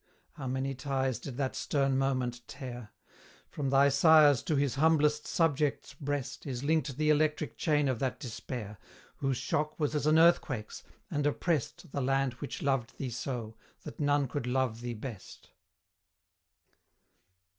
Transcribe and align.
How 0.31 0.47
many 0.47 0.73
ties 0.73 1.19
did 1.19 1.37
that 1.37 1.55
stern 1.55 1.95
moment 1.95 2.41
tear! 2.47 2.89
From 3.51 3.69
thy 3.69 3.89
Sire's 3.89 4.41
to 4.41 4.55
his 4.55 4.73
humblest 4.73 5.27
subject's 5.27 5.93
breast 5.93 6.47
Is 6.47 6.63
linked 6.63 6.97
the 6.97 7.11
electric 7.11 7.55
chain 7.55 7.87
of 7.87 7.99
that 7.99 8.19
despair, 8.19 8.79
Whose 9.17 9.37
shock 9.37 9.79
was 9.79 9.93
as 9.93 10.07
an 10.07 10.17
earthquake's, 10.17 10.81
and 11.11 11.27
oppressed 11.27 11.91
The 11.91 12.01
land 12.01 12.33
which 12.39 12.63
loved 12.63 12.97
thee 12.97 13.11
so, 13.11 13.55
that 13.83 13.99
none 13.99 14.27
could 14.27 14.47
love 14.47 14.81
thee 14.81 14.95
best. 14.95 15.51